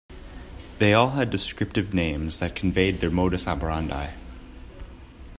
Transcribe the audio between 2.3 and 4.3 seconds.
that conveyed their modus operandi.